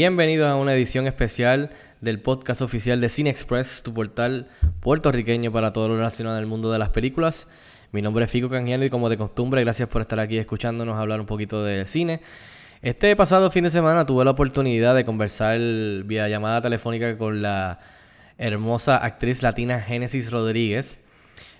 [0.00, 4.46] Bienvenidos a una edición especial del podcast oficial de Cine Express, tu portal
[4.78, 7.48] puertorriqueño para todo lo relacionado al mundo de las películas.
[7.90, 11.18] Mi nombre es Fico Canjiano y como de costumbre, gracias por estar aquí escuchándonos hablar
[11.18, 12.20] un poquito de cine.
[12.80, 15.58] Este pasado fin de semana tuve la oportunidad de conversar
[16.04, 17.80] vía llamada telefónica con la
[18.36, 21.00] hermosa actriz latina Genesis Rodríguez.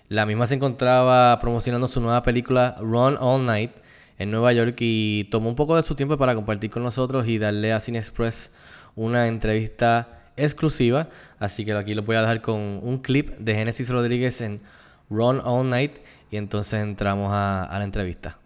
[0.09, 3.73] La misma se encontraba promocionando su nueva película Run All Night
[4.19, 7.39] en Nueva York y tomó un poco de su tiempo para compartir con nosotros y
[7.39, 8.53] darle a Cine Express
[8.97, 11.09] una entrevista exclusiva.
[11.39, 14.61] Así que aquí lo voy a dejar con un clip de Genesis Rodríguez en
[15.09, 15.99] Run All Night
[16.31, 18.39] y entonces entramos a, a la entrevista.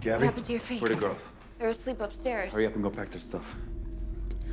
[0.00, 0.26] Gabby?
[0.26, 0.80] What happened to your face?
[0.80, 1.30] Where the girls?
[1.58, 2.52] They're asleep upstairs.
[2.52, 3.56] Hurry up and go pack their stuff.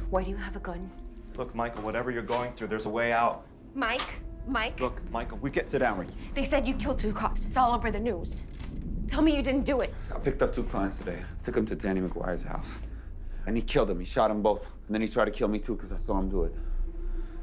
[0.09, 0.89] Why do you have a gun?
[1.37, 3.45] Look, Michael, whatever you're going through, there's a way out.
[3.73, 4.01] Mike?
[4.47, 4.79] Mike?
[4.79, 6.13] Look, Michael, we get sit down, Ricky.
[6.33, 7.45] They said you killed two cops.
[7.45, 8.41] It's all over the news.
[9.07, 9.93] Tell me you didn't do it.
[10.13, 11.21] I picked up two clients today.
[11.43, 12.69] Took them to Danny McGuire's house.
[13.45, 13.99] And he killed them.
[13.99, 14.65] He shot them both.
[14.87, 16.55] And then he tried to kill me too because I saw him do it.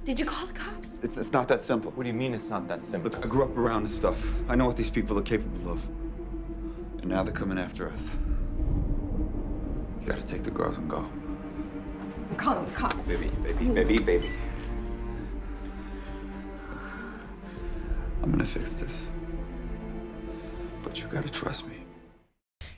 [0.04, 0.98] Did you call the cops?
[1.02, 1.92] It's, it's not that simple.
[1.92, 3.10] What do you mean it's not that simple?
[3.10, 4.20] Look, I grew up around this stuff.
[4.48, 5.80] I know what these people are capable of.
[7.00, 8.10] And now they're coming after us.
[10.00, 11.08] You gotta take the girls and go.
[12.30, 13.06] I'm calling the cops.
[13.06, 14.30] Baby, baby, baby, baby.
[18.22, 19.06] I'm gonna fix this.
[20.92, 21.64] But.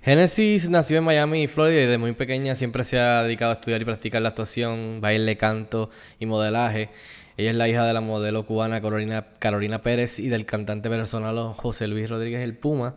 [0.02, 3.80] Genesis nació en Miami, Florida, y desde muy pequeña siempre se ha dedicado a estudiar
[3.82, 5.90] y practicar la actuación, baile, canto
[6.20, 6.90] y modelaje.
[7.36, 11.88] Ella es la hija de la modelo cubana Carolina, Pérez y del cantante venezolano José
[11.88, 12.94] Luis Rodríguez El Puma.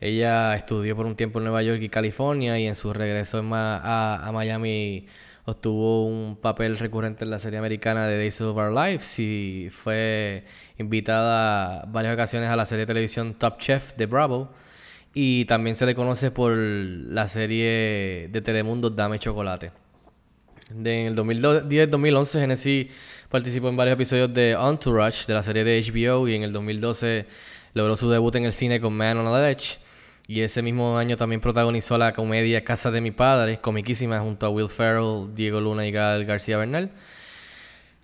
[0.00, 4.26] Ella estudió por un tiempo en Nueva York y California y en su regreso a,
[4.26, 5.06] a Miami
[5.46, 10.44] obtuvo un papel recurrente en la serie americana de Days of Our Lives y fue
[10.76, 14.50] invitada varias ocasiones a la serie de televisión Top Chef de Bravo.
[15.14, 19.72] Y también se le conoce por la serie de Telemundo Dame Chocolate.
[20.68, 22.88] En el 2010-2011, Genesis
[23.30, 27.24] participó en varios episodios de Entourage, de la serie de HBO, y en el 2012
[27.72, 29.78] logró su debut en el cine con Man on the Edge.
[30.28, 34.50] Y ese mismo año también protagonizó la comedia Casa de mi Padre, comiquísima, junto a
[34.50, 36.90] Will Ferrell, Diego Luna y Gal García Bernal.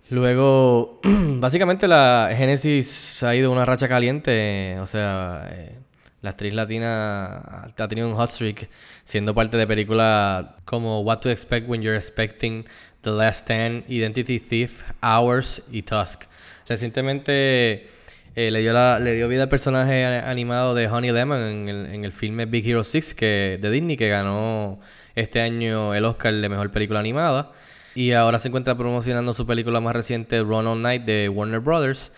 [0.08, 5.78] Luego, básicamente la Genesis ha ido una racha caliente, o sea, eh,
[6.20, 8.68] la actriz latina ha tenido un hot streak
[9.04, 12.64] siendo parte de películas como What to Expect When You're Expecting,
[13.00, 16.24] The Last Stand, Identity Thief, Hours y Tusk.
[16.68, 17.88] Recientemente
[18.34, 21.86] eh, le, dio la- le dio vida al personaje animado de Honey Lemon en el,
[21.94, 24.80] en el filme Big Hero 6 que, de Disney que ganó
[25.14, 27.52] este año el Oscar de Mejor Película Animada.
[27.94, 32.10] Y ahora se encuentra promocionando su película más reciente, Run All Night, de Warner Brothers,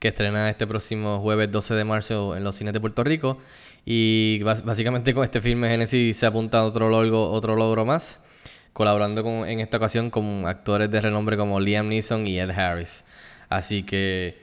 [0.00, 3.38] que estrena este próximo jueves 12 de marzo en los cines de Puerto Rico.
[3.86, 8.20] Y básicamente con este filme Genesis se apunta a otro logro, otro logro más,
[8.72, 13.04] colaborando con, en esta ocasión con actores de renombre como Liam Neeson y Ed Harris.
[13.48, 14.40] Así que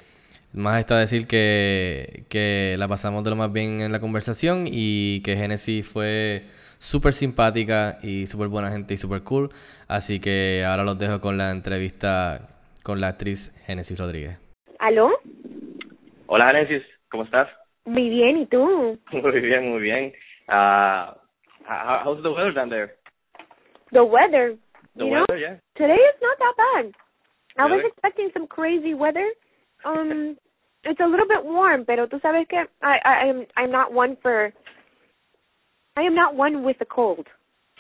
[0.53, 5.22] más está decir que, que la pasamos de lo más bien en la conversación y
[5.22, 6.44] que Genesis fue
[6.80, 9.50] súper simpática y súper buena gente y súper cool.
[9.88, 12.50] Así que ahora los dejo con la entrevista
[12.84, 14.40] con la actriz Genesis Rodríguez.
[14.80, 15.12] ¿Aló?
[16.28, 17.50] Hola, Genesis, ¿cómo estás?
[17.85, 18.97] Muy bien, ¿y tú?
[19.12, 20.14] Muy bien, muy bien.
[20.50, 21.14] Uh,
[21.68, 22.96] how, how's the weather down there?
[23.91, 24.58] The weather.
[24.96, 25.56] The you know, weather, yeah.
[25.75, 26.94] today is not that bad.
[27.58, 29.25] I was expecting some crazy weather.
[29.87, 30.37] Um,
[30.83, 34.17] it's a little bit warm, pero tú sabes que I, I am I'm not one
[34.21, 34.53] for.
[35.95, 37.27] I am not one with the cold.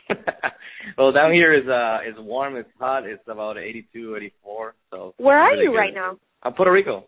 [0.97, 4.75] well, down here is uh is warm, it's hot, it's about 82, 84.
[4.89, 5.77] So Where are really you good.
[5.77, 6.17] right now?
[6.43, 7.05] I'm Puerto Rico.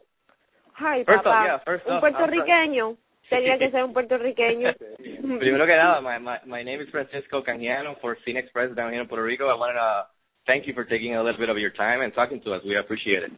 [0.74, 1.28] Hi, First papá.
[1.28, 2.98] off, yeah, first un off, I'm puertorriqueño.
[3.30, 4.74] Tenía que ser un puertorriqueño.
[5.40, 9.02] Primero que nada, my, my my name is Francisco Canjiano for Cine Express down here
[9.02, 9.48] in Puerto Rico.
[9.48, 10.06] I wanted to
[10.46, 12.62] thank you for taking a little bit of your time and talking to us.
[12.66, 13.32] We appreciate it.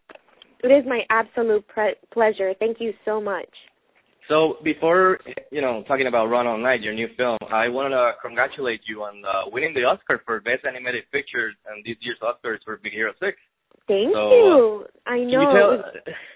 [0.64, 2.54] It is my absolute pre- pleasure.
[2.60, 3.50] Thank you so much.
[4.30, 5.20] So before
[5.52, 9.02] you know talking about Run All Night, your new film, I wanted to congratulate you
[9.04, 12.94] on uh, winning the Oscar for Best Animated Picture and this year's Oscars for Big
[12.94, 13.38] Hero Six.
[13.88, 14.86] Thank So, you.
[15.08, 15.82] I Can know.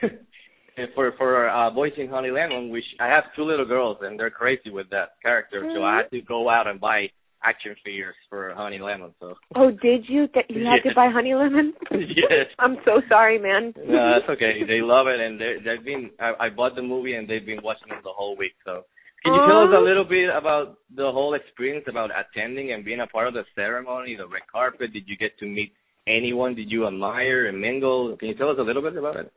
[0.02, 4.20] you tell for for uh, voicing Honey Lemon, which I have two little girls and
[4.20, 7.08] they're crazy with that character, so I had to go out and buy
[7.46, 9.14] action figures for Honey Lemon.
[9.20, 10.28] So Oh, did you?
[10.34, 11.74] That you had to buy Honey Lemon?
[11.92, 12.48] yes.
[12.60, 13.74] I'm so sorry, man.
[13.78, 14.66] No, that's okay.
[14.68, 16.12] They love it, and they they've been.
[16.20, 18.54] I, I bought the movie, and they've been watching it the whole week.
[18.66, 18.84] So,
[19.24, 19.84] can you tell us a oh.
[19.84, 24.16] little bit about the whole experience, about attending and being a part of the ceremony,
[24.16, 24.94] the red carpet?
[24.94, 25.74] Did you get to meet
[26.08, 26.56] anyone?
[26.56, 28.16] Did you admire and mingle?
[28.18, 29.32] Can you tell us a little bit about it?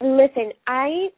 [0.00, 1.08] Listen, I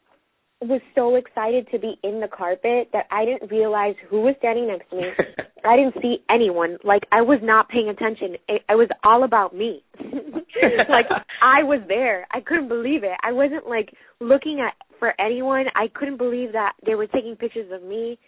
[0.60, 4.69] was so excited to be in the carpet that I didn't realize who was standing
[4.69, 5.02] next to me.
[5.64, 6.78] I didn't see anyone.
[6.84, 8.34] Like I was not paying attention.
[8.49, 9.82] It, it was all about me.
[10.00, 11.06] like
[11.43, 12.26] I was there.
[12.32, 13.16] I couldn't believe it.
[13.22, 13.90] I wasn't like
[14.20, 15.66] looking at for anyone.
[15.75, 18.19] I couldn't believe that they were taking pictures of me.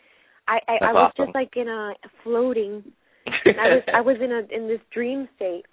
[0.49, 1.27] I I, I was awesome.
[1.27, 1.93] just like in a
[2.23, 2.85] floating.
[3.27, 5.65] I was I was in a in this dream state.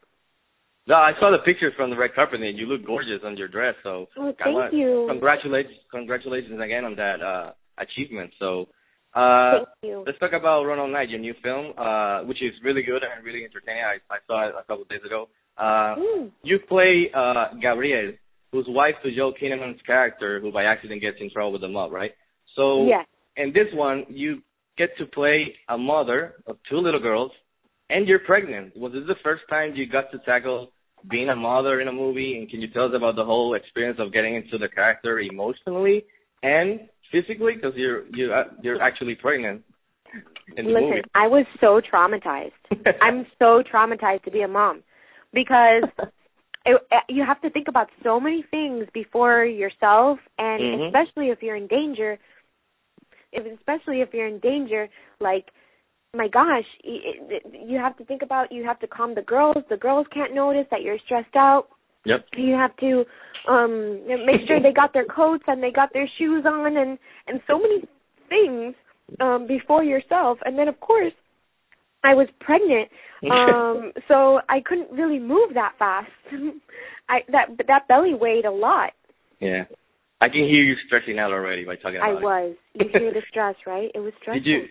[0.86, 3.48] No, I saw the pictures from the red carpet, and you look gorgeous on your
[3.48, 3.74] dress.
[3.83, 5.06] So, Oh, I thank you.
[5.09, 8.31] Congratulations, congratulations again on that uh achievement.
[8.38, 8.68] So,
[9.15, 10.04] uh, Thank you.
[10.06, 13.24] let's talk about Run All Night, your new film, uh, which is really good and
[13.25, 13.83] really entertaining.
[13.83, 15.30] I, I saw it a couple of days ago.
[15.57, 16.31] Uh, Mm.
[16.44, 18.13] you play uh Gabrielle,
[18.51, 21.92] who's wife to Joel Kinnaman's character, who by accident gets in trouble with the mob,
[21.92, 22.12] right?
[22.56, 23.06] So, Yes.
[23.38, 24.42] in this one, you
[24.77, 27.31] get to play a mother of two little girls,
[27.92, 28.75] and you're pregnant.
[28.75, 30.71] Was this the first time you got to tackle
[31.09, 32.38] being a mother in a movie?
[32.39, 36.04] And can you tell us about the whole experience of getting into the character emotionally
[36.42, 37.54] and physically?
[37.56, 39.62] Because you're you're uh, you're actually pregnant
[40.57, 41.01] Listen, movie.
[41.15, 42.51] I was so traumatized.
[43.01, 44.83] I'm so traumatized to be a mom
[45.33, 45.83] because
[46.65, 50.88] it, you have to think about so many things before yourself, and Mhm.
[50.88, 52.19] especially if you're in danger.
[53.31, 54.89] If especially if you're in danger,
[55.19, 55.45] like
[56.16, 58.51] my gosh, you have to think about.
[58.51, 59.57] You have to calm the girls.
[59.69, 61.69] The girls can't notice that you're stressed out.
[62.06, 62.26] Yep.
[62.38, 63.06] You have to
[63.50, 66.98] um make sure they got their coats and they got their shoes on, and
[67.28, 67.84] and so many
[68.30, 68.76] things
[69.20, 70.40] um before yourself.
[70.46, 71.14] And then of course,
[72.04, 72.90] I was pregnant,
[73.32, 76.12] um, so I couldn't really move that fast.
[77.10, 78.92] I that that belly weighed a lot.
[79.40, 79.64] Yeah.
[80.22, 82.24] I can hear you stretching out already by talking about I it.
[82.24, 82.56] was.
[82.76, 83.92] You hear the stress, right?
[83.94, 84.42] It was stressful.
[84.42, 84.68] Did you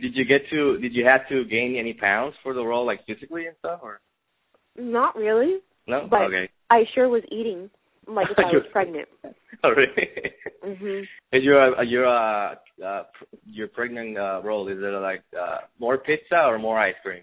[0.00, 3.00] did you get to did you have to gain any pounds for the role, like
[3.06, 4.00] physically and stuff, or
[4.76, 6.06] Not really, no?
[6.10, 6.48] but okay.
[6.70, 7.70] I sure was eating
[8.06, 9.08] like if I was pregnant.
[9.64, 10.08] Oh, really?
[10.64, 11.02] Mhm.
[11.32, 13.02] Is your uh, your uh, uh
[13.44, 17.22] your pregnant uh, role is it like uh more pizza or more ice cream?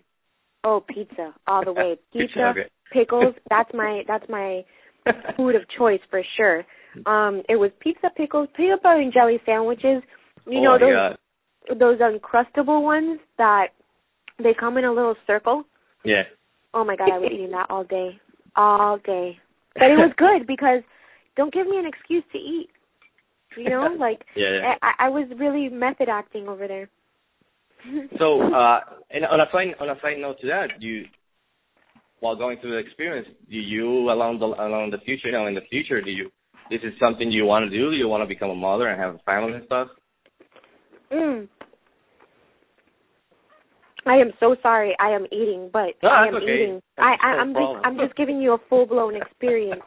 [0.64, 1.98] Oh, pizza all the way.
[2.14, 2.70] Pizza, okay.
[2.92, 3.36] pickles.
[3.50, 4.64] That's my that's my
[5.38, 6.66] food of choice for sure.
[7.06, 10.04] Um, it was pizza, pickles, peanut butter and jelly sandwiches.
[10.46, 11.80] You oh know those God.
[11.80, 13.68] those uncrustable ones that
[14.40, 15.64] they come in a little circle.
[16.04, 16.24] Yeah.
[16.74, 18.20] Oh my god, I was eating that all day,
[18.56, 19.38] all day.
[19.76, 20.82] But it was good because
[21.36, 22.70] don't give me an excuse to eat.
[23.58, 24.74] You know, like Yeah, yeah.
[24.82, 26.90] I, I was really method acting over there.
[28.20, 28.80] So, uh,
[29.10, 31.06] and on a side on a side note to that, you,
[32.20, 35.56] while going through the experience, do you along the along the future, you know, in
[35.56, 36.30] the future, do you
[36.70, 37.90] this is something you want to do?
[37.90, 39.88] Do you want to become a mother and have a family and stuff?
[41.12, 41.48] Mm.
[44.06, 44.96] I am so sorry.
[45.00, 46.56] I am eating, but No, I am okay.
[46.56, 46.82] eating.
[46.98, 47.86] I, I no I'm just.
[47.86, 49.82] I'm just giving you a full blown experience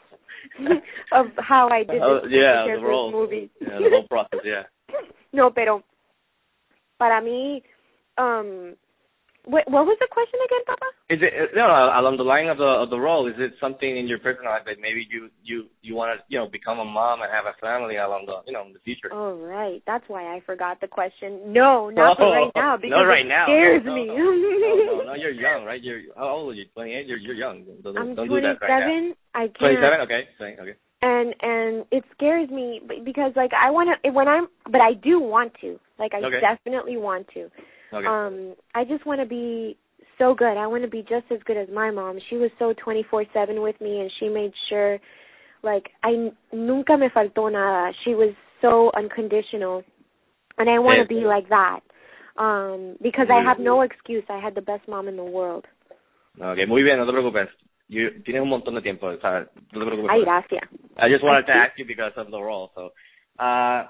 [1.13, 3.13] of how I did this, Oh, yeah, the role.
[3.13, 3.51] movie.
[3.61, 4.41] Yeah, the whole process.
[4.45, 4.63] Yeah.
[5.33, 5.83] no, pero
[6.99, 7.63] para mí,
[8.19, 8.77] um,
[9.45, 10.87] what, what was the question again, Papa?
[11.11, 13.27] Is it uh, no no, along the line of the of the role?
[13.27, 16.39] Is it something in your personal life that maybe you you you want to you
[16.39, 19.11] know become a mom and have a family along the you know in the future?
[19.11, 19.83] Oh, right.
[19.87, 21.53] That's why I forgot the question.
[21.53, 23.51] No, not for right now because not right it now.
[23.51, 24.07] scares no, me.
[24.07, 25.83] No, no, no, you're young, right?
[25.83, 26.71] You're how old are you?
[26.75, 27.11] Twenty eight.
[27.11, 27.67] You're you're young.
[27.83, 28.87] Don't, I'm don't do that right now.
[28.87, 29.15] 27.
[29.35, 29.59] I can't.
[29.59, 29.99] Twenty seven.
[30.07, 30.23] Okay.
[30.39, 30.79] Okay.
[31.03, 35.19] and and it scares me because like I want to when I'm but I do
[35.19, 36.39] want to like I Okay.
[36.41, 37.51] definitely want to
[37.93, 38.07] Okay.
[38.07, 39.77] um I just want to be
[40.19, 42.75] so good I want to be just as good as my mom she was so
[42.85, 44.99] 24/7 with me and she made sure
[45.63, 49.85] like I n- nunca me faltó nada she was so unconditional
[50.59, 51.81] and I want to be like that
[52.39, 55.67] um because I have no excuse I had the best mom in the world
[56.41, 56.65] Okay.
[56.67, 56.97] Muy bien.
[56.99, 57.49] No te preocupes.
[57.89, 59.15] You, tienes un montón de tiempo.
[59.19, 59.49] ¿sabes?
[59.73, 60.11] No te preocupes.
[60.11, 60.63] ay gracias
[60.97, 62.71] I just wanted to ask you because of the role.
[62.75, 62.93] So,
[63.39, 63.87] uh,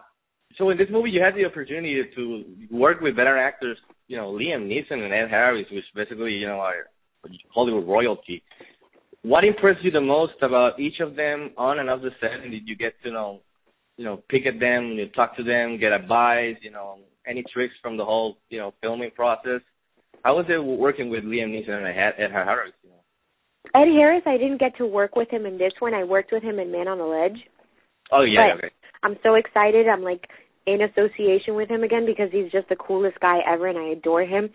[0.58, 3.78] so in this movie, you had the opportunity to work with veteran actors,
[4.08, 6.86] you know, Liam Neeson and Ed Harris, which basically, you know, are
[7.54, 8.42] Hollywood royalty.
[9.22, 12.42] What impressed you the most about each of them on and off the set?
[12.42, 13.40] And did you get to know,
[13.96, 17.74] you know, pick at them, you talk to them, get advice, you know, any tricks
[17.80, 19.60] from the whole, you know, filming process?
[20.24, 22.72] How was it working with Liam Neeson and Ed Ed Harris?
[22.82, 23.80] You know?
[23.80, 26.42] Ed Harris I didn't get to work with him in this one I worked with
[26.42, 27.38] him in Man on the Ledge
[28.12, 28.74] Oh yeah, But- okay.
[29.04, 29.88] I'm so excited.
[29.88, 30.28] I'm like
[30.66, 34.22] in association with him again because he's just the coolest guy ever and I adore
[34.22, 34.50] him.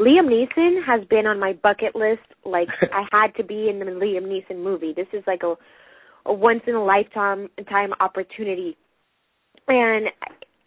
[0.00, 2.22] Liam Neeson has been on my bucket list.
[2.44, 4.92] Like I had to be in the Liam Neeson movie.
[4.94, 5.54] This is like a
[6.24, 8.76] a once in a lifetime time opportunity,
[9.68, 10.06] and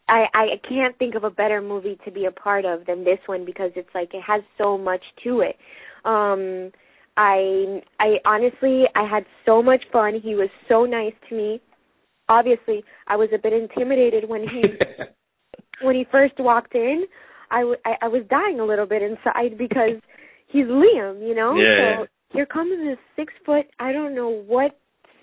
[0.08, 3.20] I I can't think of a better movie to be a part of than this
[3.26, 5.56] one because it's like it has so much to it.
[6.04, 6.72] Um,
[7.18, 10.20] I I honestly I had so much fun.
[10.22, 11.62] He was so nice to me.
[12.30, 14.64] Obviously, I was a bit intimidated when he
[15.82, 17.06] when he first walked in.
[17.52, 20.02] I, w- I, I was dying a little bit inside because
[20.48, 21.56] he's Liam, you know.
[21.56, 21.98] Yeah.
[22.02, 24.78] So here comes this six foot, I don't know what,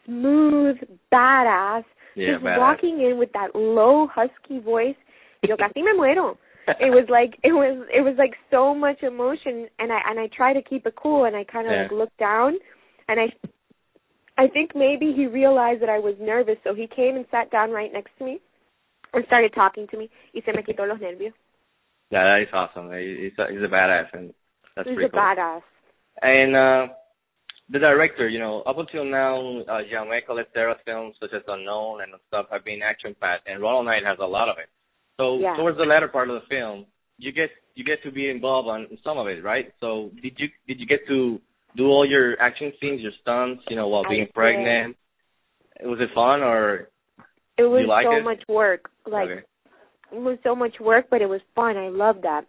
[0.06, 0.76] smooth
[1.12, 1.82] badass,
[2.14, 2.58] Yeah, just badass.
[2.58, 4.94] walking in with that low husky voice.
[5.42, 6.36] Yo casi me muero.
[6.78, 10.28] It was like it was it was like so much emotion, and I and I
[10.34, 11.82] try to keep it cool, and I kind of Yeah.
[11.82, 12.54] like looked down,
[13.08, 13.26] and I
[14.42, 17.70] I think maybe he realized that I was nervous, so he came and sat down
[17.70, 18.40] right next to me
[19.12, 20.10] and started talking to me.
[20.34, 21.32] Y se me quitó los nervios.
[22.10, 22.90] Yeah, that is awesome.
[22.90, 24.34] He's a, he's a badass, and
[24.74, 25.20] that's He's pretty a cool.
[25.20, 25.62] badass.
[26.22, 26.92] And uh,
[27.70, 32.12] the director, you know, up until now, uh, Gianluca Lettera's films such as Unknown and
[32.26, 34.68] stuff have been action-packed, and Run All Night has a lot of it.
[35.18, 35.54] So Yeah.
[35.54, 38.88] towards the latter part of the film, you get you get to be involved on
[39.04, 39.72] some of it, right?
[39.78, 41.40] So did you did you get to
[41.76, 44.34] do all your action scenes, your stunts, you know, while I being did.
[44.34, 44.96] pregnant?
[45.82, 46.88] Was it fun or
[47.58, 48.24] It was like so it?
[48.24, 48.90] much work.
[49.06, 49.42] Like okay?
[50.12, 51.76] it was so much work, but it was fun.
[51.76, 52.42] I loved that.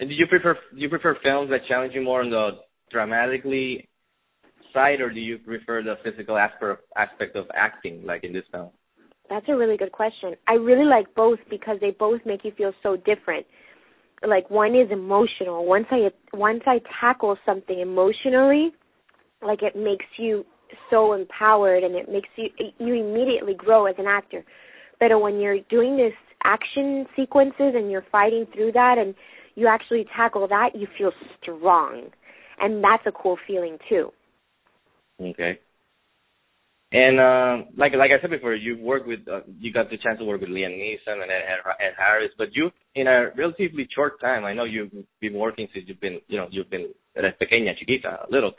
[0.00, 2.50] And do you prefer do you prefer films that challenge you more on the
[2.90, 3.88] dramatically
[4.72, 8.70] side, or do you prefer the physical aspect aspect of acting, like in this film?
[9.30, 10.34] That's a really good question.
[10.46, 13.46] I really like both because they both make you feel so different.
[14.26, 15.64] Like one is emotional.
[15.64, 18.70] Once I once I tackle something emotionally,
[19.42, 20.44] like it makes you
[20.90, 22.48] so empowered and it makes you
[22.78, 24.44] you immediately grow as an actor.
[24.98, 26.12] But when you're doing this
[26.44, 29.14] action sequences and you're fighting through that and
[29.54, 32.10] you actually tackle that, you feel strong.
[32.60, 34.10] And that's a cool feeling too.
[35.20, 35.60] Okay.
[36.90, 40.18] And uh, like like I said before, you've worked with uh, you got the chance
[40.20, 44.18] to work with Liam Neeson and Ed, Ed Harris, but you in a relatively short
[44.22, 44.46] time.
[44.46, 48.32] I know you've been working since you've been you know you've been pequeña chiquita a
[48.32, 48.52] little,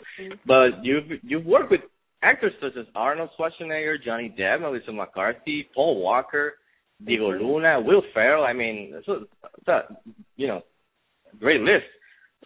[0.45, 1.81] but you've you've worked with
[2.21, 6.53] actors such as Arnold Schwarzenegger, Johnny Depp, Melissa McCarthy, Paul Walker,
[7.03, 8.43] Diego Luna, Will Ferrell.
[8.43, 9.21] I mean, it's a,
[9.57, 9.81] it's a
[10.36, 10.62] you know
[11.39, 11.86] great list.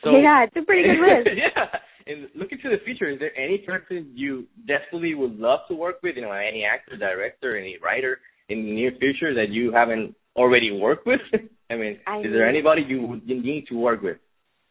[0.01, 1.29] So yeah, it's a pretty good list.
[1.37, 1.79] yeah.
[2.05, 5.97] And looking to the future, is there any person you desperately would love to work
[6.03, 6.15] with?
[6.15, 8.19] You know, any actor, director, any writer
[8.49, 11.21] in the near future that you haven't already worked with?
[11.69, 14.17] I mean, I is there anybody you would- you need to work with?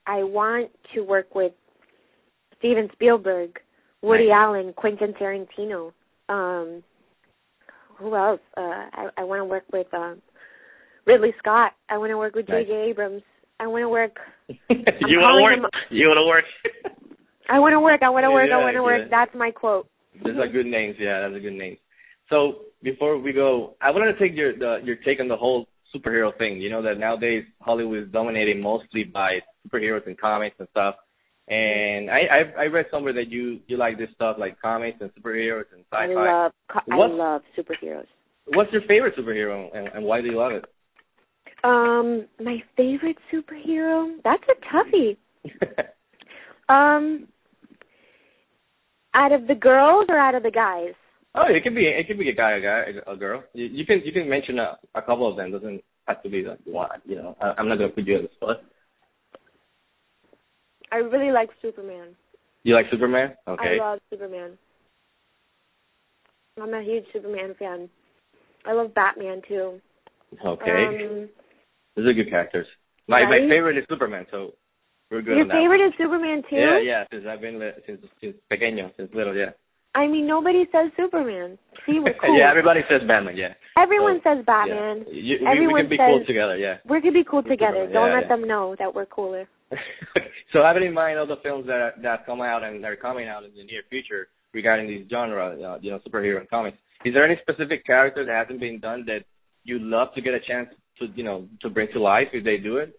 [0.07, 1.53] I want to work with
[2.59, 3.59] Steven Spielberg,
[4.03, 4.35] Woody Nice.
[4.35, 5.93] Allen, Quentin Tarantino.
[6.29, 6.83] Um
[7.99, 8.41] who else?
[8.57, 8.61] Uh
[8.93, 10.21] I I want to work with um
[11.07, 11.73] Ridley Scott.
[11.89, 12.67] I want to work with Nice.
[12.67, 12.91] J.J.
[12.91, 13.23] Abrams.
[13.61, 14.13] I want to work
[14.49, 15.73] you want to him- work?
[15.91, 16.45] You want to work?
[17.53, 18.01] I want to work.
[18.03, 18.51] I want to work.
[18.51, 19.03] I want to work.
[19.05, 19.09] yeah.
[19.11, 19.87] That's my quote.
[20.25, 20.97] Those are good names.
[20.99, 21.77] Yeah, that's a good name.
[22.31, 22.37] So
[22.83, 26.37] before we go, I wanted to take your the, your take on the whole superhero
[26.39, 26.61] thing.
[26.61, 30.95] You know that nowadays Hollywood is dominated mostly by superheroes and comics and stuff.
[31.49, 35.11] And I I, I read somewhere that you you like this stuff like comics and
[35.15, 36.13] superheroes and sci-fi.
[36.13, 38.07] I love co- I What- love superheroes.
[38.47, 40.65] What's your favorite superhero and, and why do you love it?
[41.65, 44.17] Um my favorite superhero?
[44.25, 45.17] That's a toughie.
[46.69, 47.27] Um
[49.15, 50.95] out of the girls or out of the guys?
[51.35, 53.43] oh, it could be it could be a guy, a guy, a girl.
[53.55, 55.53] You, you can you can mention a, a couple of them.
[55.53, 57.01] Doesn't have to be like one.
[57.05, 58.57] You know, I, I'm not gonna put you on the spot.
[60.91, 62.09] I really like Superman.
[62.65, 63.35] You like Superman?
[63.49, 63.79] Okay.
[63.81, 64.59] I love Superman.
[66.61, 67.89] I'm a huge Superman fan.
[68.67, 69.81] I love Batman too.
[70.45, 70.71] Okay.
[70.71, 71.29] Um,
[71.97, 72.67] Those are good characters.
[73.09, 74.53] My my favorite is Superman, so
[75.13, 76.57] we're good your favorite is Superman too?
[76.57, 77.05] Yeah, yeah.
[77.13, 79.53] Since I've been li- since since pequeño, since little, yeah.
[79.95, 81.59] I mean, nobody says Superman.
[81.85, 82.33] See, we're cool.
[82.39, 83.37] yeah, everybody says Batman.
[83.37, 83.53] Yeah.
[83.77, 85.05] Everyone So, says Batman.
[85.13, 85.45] Yeah.
[85.53, 86.57] You, we, we can be says cool together.
[86.57, 86.77] Yeah.
[86.89, 87.85] we could be cool together.
[87.85, 88.37] Superman, Don't yeah, let yeah.
[88.37, 89.47] them know that we're cooler.
[90.53, 93.29] so having in mind all the films that are, that come out and are coming
[93.29, 97.13] out in the near future regarding these genre, uh, you know, superhero and comics, is
[97.13, 99.25] there any specific character that hasn't been done that
[99.65, 100.69] you'd love to get a chance
[101.01, 102.99] to, you know, to bring to life if they do it?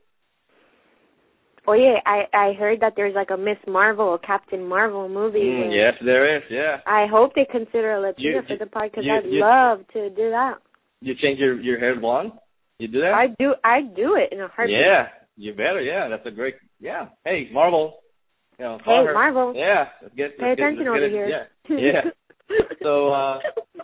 [1.65, 5.39] Oh yeah, I I heard that there's like a Miss Marvel or Captain Marvel movie.
[5.39, 6.43] Mm, yes, there is.
[6.50, 6.77] Yeah.
[6.86, 10.10] I hope they consider a Latina You- for the part because I'd you- love to
[10.10, 10.55] do that.
[11.01, 12.34] You change your your hair blonde.
[12.79, 13.13] You do that?
[13.13, 14.75] I do I do it in a heartbeat.
[14.77, 15.79] Yeah, you better.
[15.82, 16.55] Yeah, that's a great.
[16.82, 17.08] Yeah.
[17.24, 18.00] Hey, Marvel.
[18.60, 19.13] You know, Hey, her.
[19.13, 19.53] Marvel.
[19.55, 19.86] Yeah.
[20.01, 20.38] Let's get.
[20.38, 21.27] Pay let's get- attention over it- here.
[21.27, 21.46] Yeah.
[21.88, 22.01] Yeah.
[22.82, 23.39] so uh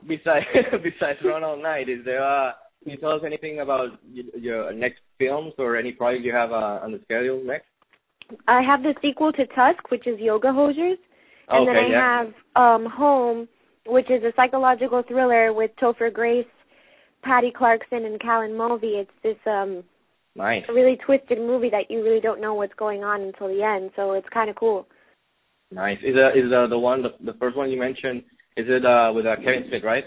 [0.05, 0.45] besides
[0.83, 2.51] besides Run All Night, is there uh
[2.83, 6.79] can you tell us anything about your next films or any project you have uh,
[6.83, 7.65] on the schedule next?
[8.47, 10.97] I have the sequel to Tusk, which is Yoga Hosers,
[11.49, 12.23] and then I yeah.
[12.23, 13.47] have um Home,
[13.85, 16.45] which is a psychological thriller with Topher Grace,
[17.23, 19.03] Patty Clarkson, and Callan Mulvey.
[19.03, 19.83] It's this um
[20.35, 20.63] Nice.
[20.69, 24.13] really twisted movie that you really don't know what's going on until the end, so
[24.13, 24.87] it's kind of cool.
[25.71, 25.97] Nice.
[26.03, 28.23] Is uh, is uh, the one the, the first one you mentioned?
[28.55, 30.03] Is it uh with uh, Kevin Smith, right?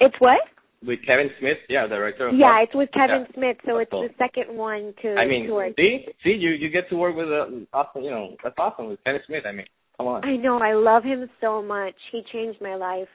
[0.00, 0.40] It's what?
[0.84, 2.28] With Kevin Smith, yeah, director.
[2.28, 3.34] Of Yeah, it's with Kevin Yeah.
[3.34, 4.02] Smith, so That's it's cool.
[4.02, 5.74] the second one to I mean, to work.
[5.76, 9.02] see, see, you you get to work with a awesome, you know, that's awesome with
[9.04, 9.44] Kevin Smith.
[9.46, 10.24] I mean, come on.
[10.24, 11.94] I know, I love him so much.
[12.10, 13.08] He changed my life.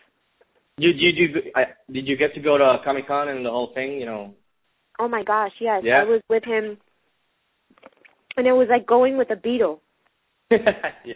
[0.77, 3.71] You you you I, did you get to go to Comic Con and the whole
[3.73, 3.99] thing?
[3.99, 4.33] You know.
[4.99, 5.81] Oh my gosh, yes.
[5.83, 6.01] Yeah.
[6.01, 6.77] I was with him
[8.37, 9.79] and it was like going with a Beatle.
[10.51, 11.13] yeah,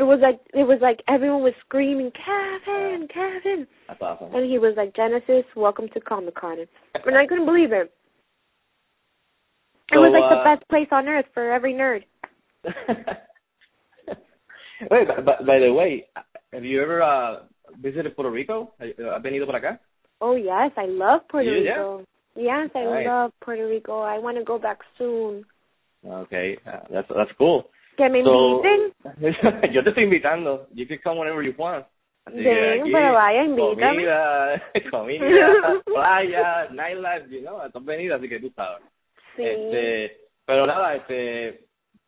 [0.00, 4.34] It was like it was like everyone was screaming, Kevin, Kevin that's awesome.
[4.34, 7.92] and he was like, Genesis, welcome to Comic Con and I couldn't believe it.
[9.92, 12.04] It was like uh, the best place on earth for every nerd.
[14.90, 16.06] Wait, but, but by the way,
[16.54, 17.40] have you ever uh
[17.78, 18.72] visited Puerto Rico?
[18.80, 19.80] ¿Has venido por acá?
[20.22, 21.76] Oh yes, I love Puerto Yeah, yeah.
[21.76, 22.04] Rico.
[22.36, 24.00] Yes, I love Puerto Rico.
[24.00, 25.44] I want to go back soon.
[26.06, 27.68] Okay, uh, that's that's cool.
[28.00, 29.72] Que me So- inviten.
[29.74, 30.66] yo te estoy invitando.
[30.72, 31.84] You can come whenever you want.
[32.26, 33.88] Así Ven, aquí, pero vaya, invítame.
[33.90, 38.82] Comida, comida, playa, nightlife, you know, estás venida, así que tú sabes.
[39.36, 39.42] Sí.
[39.44, 40.16] Este,
[40.46, 41.60] pero nada, este,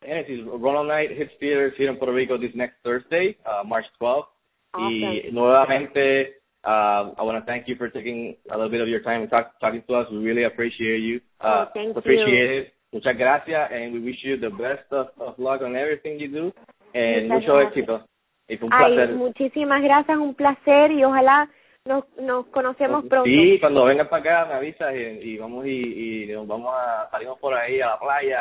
[0.03, 3.85] Genesis, Run All Night hits theaters here in Puerto Rico this next Thursday, uh, March
[3.99, 4.27] 12th.
[4.75, 9.01] Y nuevamente, uh, I want to thank you for taking a little bit of your
[9.01, 10.07] time and talk, talking to us.
[10.11, 11.21] We really appreciate you.
[11.39, 12.73] Uh, Oh, thank appreciate it.
[12.93, 16.53] Muchas gracias, and we wish you the best of, of luck on everything you do.
[16.93, 17.71] And Muchas mucho gracias.
[17.77, 18.05] éxito.
[18.47, 19.15] Y fue un Ay, placer.
[19.15, 21.49] muchísimas gracias, un placer y ojalá
[21.85, 23.25] nos, nos conocemos pronto.
[23.25, 27.09] Sí, cuando vengas para acá me avisas y, y vamos y, y nos vamos a
[27.09, 28.39] salimos por ahí a la playa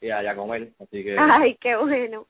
[0.00, 0.68] y allá a comer.
[0.80, 2.26] Así que Ay, qué bueno.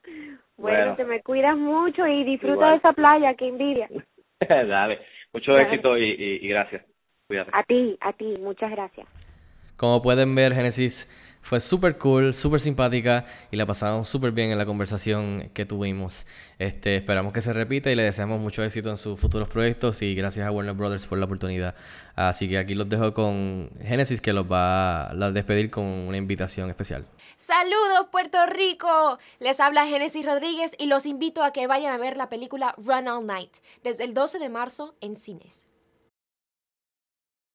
[0.57, 0.95] Bueno, Bueno.
[0.95, 2.71] te me cuidas mucho y disfruta Igual.
[2.71, 3.89] de esa playa, qué envidia.
[4.49, 4.99] dale,
[5.33, 5.63] mucho Dale.
[5.63, 6.85] éxito y, y, y gracias.
[7.27, 7.49] Cuídate.
[7.53, 9.07] A ti, a ti, muchas gracias.
[9.77, 11.09] Como pueden ver, Genesis
[11.45, 16.25] fue súper cool, súper simpática y la pasamos súper bien en la conversación que tuvimos.
[16.57, 20.15] Este, esperamos que se repita y le deseamos mucho éxito en sus futuros proyectos y
[20.15, 21.75] gracias a Warner Brothers por la oportunidad.
[22.15, 26.67] Así que aquí los dejo con Genesis que los va a despedir con una invitación
[26.71, 27.05] especial.
[27.35, 29.19] Saludos Puerto Rico.
[29.39, 33.07] Les habla Genesis Rodríguez y los invito a que vayan a ver la película Run
[33.07, 35.67] All Night desde el 12 de marzo en cines.